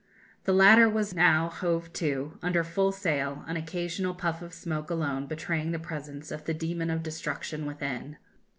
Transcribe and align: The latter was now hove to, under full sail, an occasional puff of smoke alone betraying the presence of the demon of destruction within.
The 0.45 0.51
latter 0.51 0.89
was 0.89 1.13
now 1.13 1.47
hove 1.49 1.93
to, 1.93 2.39
under 2.41 2.63
full 2.63 2.91
sail, 2.91 3.43
an 3.45 3.55
occasional 3.55 4.15
puff 4.15 4.41
of 4.41 4.51
smoke 4.51 4.89
alone 4.89 5.27
betraying 5.27 5.69
the 5.73 5.77
presence 5.77 6.31
of 6.31 6.45
the 6.45 6.55
demon 6.55 6.89
of 6.89 7.03
destruction 7.03 7.67
within. 7.67 8.17